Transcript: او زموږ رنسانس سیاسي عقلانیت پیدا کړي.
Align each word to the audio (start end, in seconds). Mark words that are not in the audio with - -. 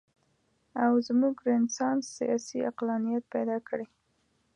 او 0.83 0.91
زموږ 1.07 1.35
رنسانس 1.49 2.03
سیاسي 2.17 2.59
عقلانیت 2.69 3.23
پیدا 3.33 3.57
کړي. 3.67 3.87